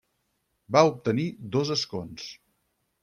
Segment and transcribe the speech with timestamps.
[0.75, 1.25] Va obtenir
[1.57, 2.25] dos escons.